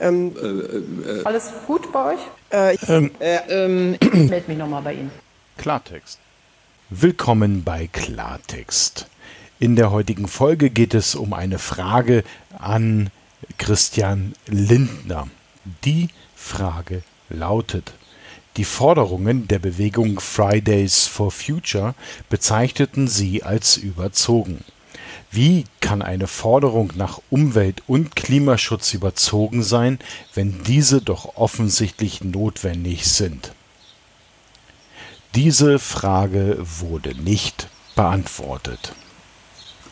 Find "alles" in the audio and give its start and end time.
1.24-1.52